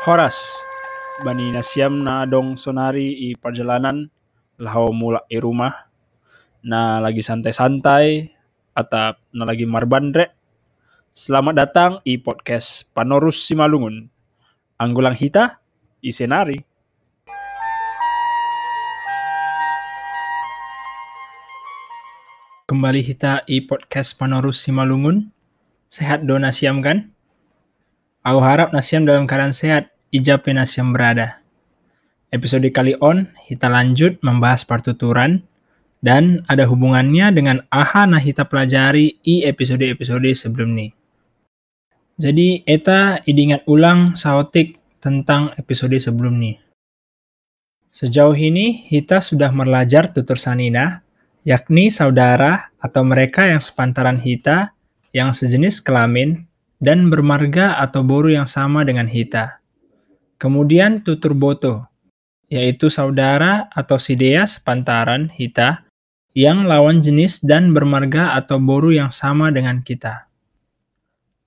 Horas, 0.00 0.64
bani 1.20 1.52
nasiam 1.52 1.92
na 2.00 2.24
dong 2.24 2.56
sonari 2.56 3.12
i 3.20 3.36
perjalanan 3.36 4.08
lau 4.56 4.96
mulak 4.96 5.28
i 5.28 5.36
rumah 5.36 5.92
na 6.64 7.04
lagi 7.04 7.20
santai-santai 7.20 8.32
atau 8.72 9.12
na 9.36 9.44
lagi 9.44 9.68
marbandre. 9.68 10.32
Selamat 11.12 11.52
datang 11.52 11.92
i 12.08 12.16
podcast 12.16 12.88
Panorus 12.96 13.44
Simalungun. 13.44 14.08
Anggulang 14.80 15.12
hita 15.12 15.60
i 16.00 16.08
senari. 16.16 16.56
Kembali 22.64 23.04
kita 23.04 23.44
i 23.44 23.60
podcast 23.68 24.16
Panorus 24.16 24.64
Simalungun. 24.64 25.28
Sehat 25.92 26.24
do 26.24 26.40
nasiam 26.40 26.80
kan? 26.80 27.12
Aku 28.20 28.36
harap 28.44 28.76
Nasiam 28.76 29.08
dalam 29.08 29.24
keadaan 29.24 29.56
sehat, 29.56 29.96
ijab 30.12 30.44
Nasiam 30.52 30.92
berada. 30.92 31.40
Episode 32.28 32.68
kali 32.68 32.92
on, 33.00 33.32
kita 33.48 33.64
lanjut 33.72 34.20
membahas 34.20 34.60
partuturan, 34.68 35.40
dan 36.04 36.44
ada 36.44 36.68
hubungannya 36.68 37.32
dengan 37.32 37.64
aha 37.72 38.04
nah 38.04 38.20
kita 38.20 38.44
pelajari 38.44 39.24
i 39.24 39.40
episode-episode 39.48 40.28
sebelum 40.36 40.68
ini. 40.76 40.92
Jadi, 42.20 42.60
eta 42.68 43.24
idingat 43.24 43.64
ulang 43.64 44.12
saotik 44.12 44.76
tentang 45.00 45.56
episode 45.56 45.96
sebelum 45.96 46.36
ini. 46.44 46.60
Sejauh 47.88 48.36
ini, 48.36 48.84
kita 48.92 49.24
sudah 49.24 49.48
belajar 49.48 50.12
tutur 50.12 50.36
sanina, 50.36 51.00
yakni 51.48 51.88
saudara 51.88 52.68
atau 52.84 53.00
mereka 53.00 53.48
yang 53.48 53.64
sepantaran 53.64 54.20
kita, 54.20 54.76
yang 55.16 55.32
sejenis 55.32 55.80
kelamin, 55.80 56.49
dan 56.80 57.12
bermarga 57.12 57.76
atau 57.78 58.00
boru 58.00 58.32
yang 58.32 58.48
sama 58.48 58.82
dengan 58.82 59.06
hita. 59.06 59.60
Kemudian 60.40 61.04
tutur 61.04 61.36
boto, 61.36 61.86
yaitu 62.48 62.88
saudara 62.88 63.68
atau 63.70 64.00
sidea 64.00 64.48
sepantaran 64.48 65.28
hita 65.30 65.84
yang 66.32 66.64
lawan 66.64 67.04
jenis 67.04 67.44
dan 67.44 67.76
bermarga 67.76 68.34
atau 68.34 68.56
boru 68.56 68.90
yang 68.90 69.12
sama 69.12 69.52
dengan 69.52 69.84
kita. 69.84 70.26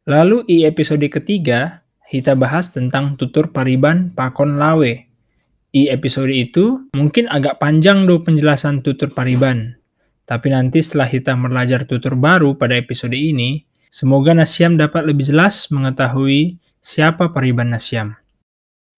Lalu 0.05 0.45
di 0.45 0.57
episode 0.67 1.03
ketiga, 1.09 1.81
kita 2.13 2.37
bahas 2.37 2.69
tentang 2.69 3.17
tutur 3.17 3.49
pariban 3.49 4.13
pakon 4.13 4.61
lawe. 4.61 4.93
Di 5.73 5.89
episode 5.89 6.29
itu 6.29 6.85
mungkin 6.93 7.25
agak 7.25 7.57
panjang 7.57 8.05
do 8.05 8.21
penjelasan 8.21 8.85
tutur 8.85 9.09
pariban. 9.09 9.73
Tapi 10.29 10.53
nanti 10.53 10.85
setelah 10.85 11.09
kita 11.09 11.33
belajar 11.33 11.89
tutur 11.89 12.13
baru 12.13 12.53
pada 12.53 12.77
episode 12.77 13.17
ini, 13.17 13.65
Semoga 13.93 14.33
Nasyam 14.33 14.73
dapat 14.73 15.05
lebih 15.05 15.21
jelas 15.29 15.69
mengetahui 15.69 16.57
siapa 16.81 17.29
Pariban 17.29 17.69
Nasyam. 17.69 18.17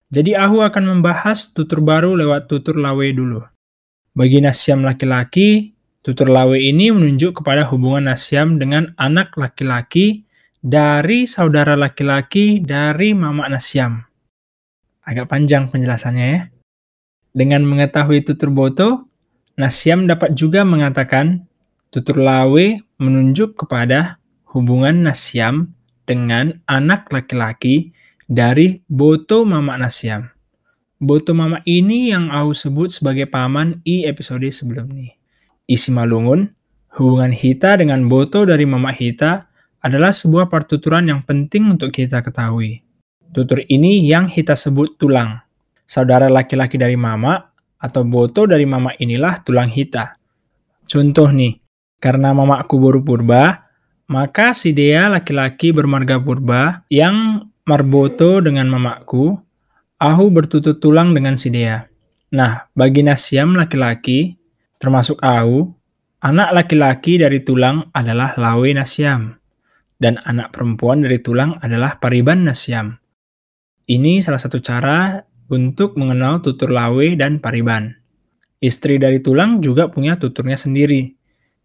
Jadi 0.08 0.32
aku 0.32 0.64
akan 0.64 0.88
membahas 0.88 1.52
tutur 1.52 1.84
baru 1.84 2.16
lewat 2.16 2.48
tutur 2.48 2.80
lawe 2.80 3.04
dulu. 3.12 3.44
Bagi 4.16 4.40
Nasyam 4.40 4.80
laki-laki, 4.88 5.76
tutur 6.00 6.32
lawe 6.32 6.56
ini 6.56 6.88
menunjuk 6.88 7.44
kepada 7.44 7.68
hubungan 7.68 8.08
Nasyam 8.08 8.56
dengan 8.56 8.96
anak 8.96 9.36
laki-laki 9.36 10.24
dari 10.64 11.28
saudara 11.28 11.76
laki-laki 11.76 12.64
dari 12.64 13.12
mama 13.12 13.52
Nasyam. 13.52 14.00
Agak 15.04 15.28
panjang 15.28 15.68
penjelasannya 15.68 16.26
ya. 16.32 16.48
Dengan 17.36 17.68
mengetahui 17.68 18.24
tutur 18.24 18.48
boto, 18.48 19.04
Nasyam 19.60 20.08
dapat 20.08 20.32
juga 20.32 20.64
mengatakan 20.64 21.44
tutur 21.92 22.16
lawe 22.16 22.80
menunjuk 22.96 23.60
kepada 23.60 24.16
hubungan 24.50 25.06
Nasyam 25.06 25.74
dengan 26.06 26.62
anak 26.70 27.10
laki-laki 27.10 27.90
dari 28.30 28.82
Boto 28.86 29.42
Mama 29.42 29.74
Nasyam. 29.78 30.30
Boto 30.96 31.36
Mama 31.36 31.60
ini 31.68 32.14
yang 32.14 32.32
aku 32.32 32.52
sebut 32.56 32.88
sebagai 32.88 33.28
paman 33.28 33.82
i 33.84 34.06
episode 34.06 34.46
sebelum 34.48 34.88
ini. 34.96 35.12
Isi 35.66 35.90
malungun, 35.90 36.46
hubungan 36.96 37.34
Hita 37.34 37.76
dengan 37.76 38.06
Boto 38.06 38.46
dari 38.46 38.64
Mama 38.64 38.94
Hita 38.94 39.44
adalah 39.82 40.14
sebuah 40.14 40.48
pertuturan 40.48 41.10
yang 41.10 41.20
penting 41.26 41.68
untuk 41.68 41.92
kita 41.92 42.22
ketahui. 42.22 42.80
Tutur 43.34 43.60
ini 43.66 44.06
yang 44.06 44.30
Hita 44.30 44.56
sebut 44.56 44.96
tulang. 44.96 45.42
Saudara 45.86 46.30
laki-laki 46.30 46.78
dari 46.80 46.94
Mama 46.94 47.38
atau 47.76 48.02
Boto 48.06 48.48
dari 48.48 48.64
Mama 48.64 48.94
inilah 48.96 49.42
tulang 49.42 49.68
Hita. 49.68 50.16
Contoh 50.86 51.28
nih, 51.34 51.58
karena 51.98 52.30
mamaku 52.30 52.74
baru 52.78 53.00
purba, 53.02 53.65
maka 54.06 54.54
si 54.54 54.70
Dea 54.70 55.10
laki-laki 55.10 55.74
bermarga 55.74 56.22
purba 56.22 56.86
yang 56.90 57.46
marboto 57.66 58.38
dengan 58.38 58.70
mamaku, 58.70 59.34
Ahu 59.96 60.24
bertutut 60.28 60.78
tulang 60.78 61.16
dengan 61.16 61.34
si 61.34 61.50
Dea. 61.50 61.82
Nah, 62.36 62.68
bagi 62.76 63.00
Nasyam 63.02 63.56
laki-laki, 63.56 64.36
termasuk 64.78 65.18
Ahu, 65.24 65.66
anak 66.22 66.52
laki-laki 66.52 67.18
dari 67.18 67.42
tulang 67.42 67.90
adalah 67.96 68.36
Lawe 68.38 68.70
Nasyam, 68.76 69.34
dan 69.98 70.20
anak 70.22 70.54
perempuan 70.54 71.02
dari 71.02 71.18
tulang 71.18 71.58
adalah 71.64 71.98
Pariban 71.98 72.44
Nasyam. 72.44 72.94
Ini 73.86 74.20
salah 74.20 74.42
satu 74.42 74.60
cara 74.60 75.22
untuk 75.50 75.94
mengenal 75.98 76.42
tutur 76.42 76.70
Lawe 76.74 77.14
dan 77.18 77.38
Pariban. 77.38 77.94
Istri 78.60 78.98
dari 79.00 79.18
tulang 79.22 79.62
juga 79.62 79.88
punya 79.88 80.18
tuturnya 80.18 80.58
sendiri, 80.58 81.14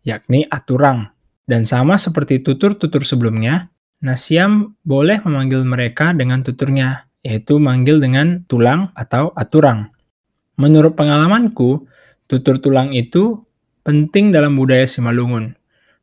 yakni 0.05 0.45
Aturang. 0.47 1.09
Dan 1.45 1.67
sama 1.67 1.97
seperti 1.97 2.41
tutur-tutur 2.41 3.01
sebelumnya, 3.05 3.71
Nasyam 4.01 4.73
boleh 4.81 5.21
memanggil 5.21 5.61
mereka 5.61 6.09
dengan 6.13 6.41
tuturnya, 6.41 7.05
yaitu 7.21 7.61
manggil 7.61 8.01
dengan 8.01 8.41
tulang 8.49 8.89
atau 8.97 9.29
aturang. 9.37 9.93
Menurut 10.57 10.97
pengalamanku, 10.97 11.85
tutur 12.25 12.57
tulang 12.57 12.93
itu 12.97 13.45
penting 13.85 14.33
dalam 14.33 14.57
budaya 14.57 14.89
Simalungun. 14.89 15.53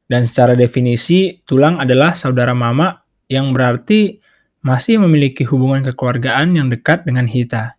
Dan 0.08 0.24
secara 0.24 0.54
definisi, 0.54 1.42
tulang 1.44 1.82
adalah 1.82 2.14
saudara 2.14 2.54
mama 2.54 3.02
yang 3.28 3.52
berarti 3.52 4.22
masih 4.64 4.98
memiliki 5.02 5.44
hubungan 5.44 5.84
kekeluargaan 5.84 6.54
yang 6.56 6.72
dekat 6.72 7.04
dengan 7.04 7.28
Hita. 7.28 7.76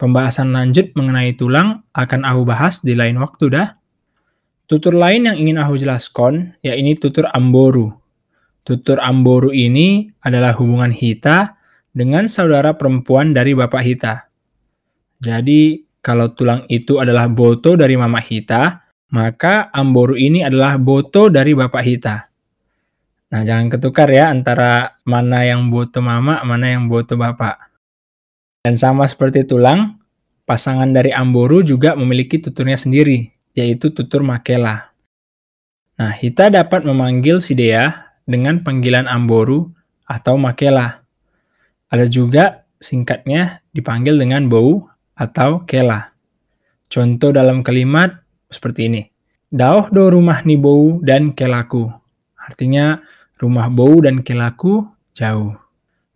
Pembahasan 0.00 0.50
lanjut 0.50 0.90
mengenai 0.98 1.34
tulang 1.38 1.86
akan 1.94 2.26
aku 2.26 2.42
bahas 2.42 2.82
di 2.82 2.98
lain 2.98 3.20
waktu 3.22 3.52
dah. 3.52 3.78
Tutur 4.70 4.94
lain 4.94 5.28
yang 5.28 5.36
ingin 5.36 5.58
aku 5.58 5.74
jelaskan, 5.76 6.54
yaitu 6.62 7.08
tutur 7.08 7.28
amboru. 7.34 7.92
Tutur 8.62 9.02
amboru 9.02 9.50
ini 9.50 10.14
adalah 10.22 10.54
hubungan 10.54 10.94
Hita 10.94 11.58
dengan 11.90 12.30
saudara 12.30 12.78
perempuan 12.78 13.34
dari 13.34 13.58
bapak 13.58 13.82
Hita. 13.82 14.14
Jadi, 15.18 15.82
kalau 15.98 16.30
tulang 16.34 16.66
itu 16.70 17.02
adalah 17.02 17.26
boto 17.26 17.74
dari 17.74 17.98
mama 17.98 18.22
Hita, 18.22 18.82
maka 19.12 19.68
amboru 19.74 20.14
ini 20.14 20.46
adalah 20.46 20.78
boto 20.78 21.26
dari 21.26 21.58
bapak 21.58 21.82
Hita. 21.82 22.16
Nah, 23.32 23.40
jangan 23.48 23.72
ketukar 23.72 24.12
ya 24.12 24.28
antara 24.28 25.00
mana 25.08 25.42
yang 25.42 25.72
boto 25.72 26.04
mama, 26.04 26.44
mana 26.44 26.68
yang 26.70 26.84
boto 26.86 27.16
bapak. 27.16 27.72
Dan 28.62 28.78
sama 28.78 29.08
seperti 29.08 29.42
tulang, 29.42 29.98
pasangan 30.46 30.92
dari 30.92 31.10
amboru 31.10 31.64
juga 31.64 31.98
memiliki 31.98 32.38
tuturnya 32.38 32.76
sendiri, 32.76 33.31
yaitu 33.52 33.92
tutur 33.92 34.24
makela. 34.24 34.92
Nah, 36.00 36.16
kita 36.16 36.48
dapat 36.48 36.82
memanggil 36.88 37.38
si 37.38 37.52
Dea 37.52 38.16
dengan 38.24 38.64
panggilan 38.64 39.04
amboru 39.06 39.70
atau 40.08 40.40
makela. 40.40 41.04
Ada 41.92 42.08
juga 42.08 42.64
singkatnya 42.80 43.60
dipanggil 43.70 44.16
dengan 44.16 44.48
bau 44.48 44.88
atau 45.12 45.62
kela. 45.68 46.16
Contoh 46.88 47.30
dalam 47.32 47.60
kalimat 47.60 48.24
seperti 48.48 48.88
ini. 48.88 49.02
Dauh 49.52 49.92
do 49.92 50.08
rumah 50.08 50.40
ni 50.48 50.56
bau 50.56 50.98
dan 51.04 51.36
kelaku. 51.36 51.92
Artinya 52.40 53.04
rumah 53.36 53.68
bau 53.68 54.00
dan 54.00 54.24
kelaku 54.24 54.88
jauh. 55.12 55.52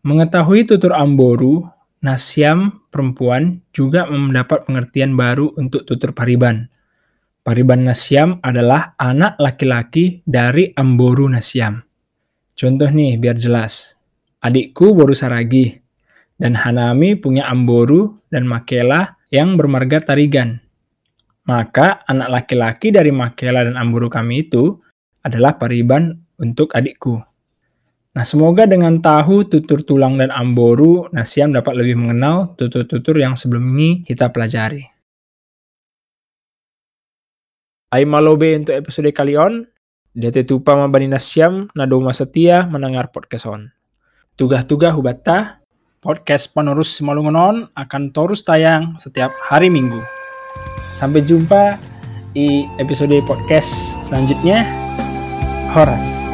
Mengetahui 0.03 0.65
tutur 0.65 0.97
amboru, 0.97 1.69
Nasyam 2.01 2.87
perempuan 2.93 3.65
juga 3.73 4.07
mendapat 4.07 4.69
pengertian 4.69 5.17
baru 5.17 5.51
untuk 5.57 5.89
tutur 5.89 6.13
pariban 6.13 6.69
Pariban 7.47 7.87
Nasyam 7.87 8.43
adalah 8.43 8.99
anak 8.99 9.39
laki-laki 9.39 10.19
dari 10.27 10.75
Amboru 10.75 11.31
Nasyam. 11.31 11.79
Contoh 12.59 12.91
nih, 12.91 13.23
biar 13.23 13.39
jelas. 13.39 13.95
Adikku 14.43 14.99
Boru 14.99 15.15
Saragi, 15.15 15.71
dan 16.43 16.59
Hanami 16.59 17.15
punya 17.15 17.47
Amboru 17.47 18.19
dan 18.35 18.51
Makela 18.51 19.15
yang 19.31 19.55
bermarga 19.55 20.03
Tarigan. 20.03 20.59
Maka 21.47 22.03
anak 22.11 22.35
laki-laki 22.35 22.91
dari 22.91 23.15
Makela 23.15 23.63
dan 23.63 23.79
Amboru 23.79 24.11
kami 24.11 24.51
itu 24.51 24.83
adalah 25.23 25.55
pariban 25.55 26.19
untuk 26.43 26.75
adikku. 26.75 27.23
Nah, 28.19 28.27
semoga 28.27 28.67
dengan 28.67 28.99
tahu 28.99 29.47
tutur 29.47 29.87
tulang 29.87 30.19
dan 30.19 30.35
amboru, 30.35 31.07
Nasyam 31.15 31.55
dapat 31.55 31.79
lebih 31.79 31.95
mengenal 31.95 32.59
tutur-tutur 32.59 33.23
yang 33.23 33.39
sebelum 33.39 33.63
ini 33.77 34.03
kita 34.03 34.35
pelajari. 34.35 34.96
Hai 37.97 38.05
malobe 38.05 38.53
untuk 38.53 38.77
episode 38.77 39.09
kali 39.09 39.41
on. 39.41 39.65
Dete 40.13 40.45
tupa 40.45 40.77
mabanina 40.77 41.17
siam 41.17 41.73
nadoma 41.73 42.13
setia 42.13 42.69
mendengar 42.69 43.09
podcast 43.09 43.49
on. 43.49 43.73
Tugah-tugah 44.37 44.93
hubata, 44.93 45.65
podcast 46.05 46.53
penerus 46.53 46.93
Simalungunon 46.93 47.73
akan 47.73 48.13
terus 48.13 48.45
tayang 48.45 49.01
setiap 49.01 49.33
hari 49.49 49.73
Minggu. 49.73 50.05
Sampai 50.77 51.25
jumpa 51.25 51.81
di 52.37 52.69
episode 52.77 53.17
podcast 53.25 53.73
selanjutnya. 54.05 54.69
Horas. 55.73 56.26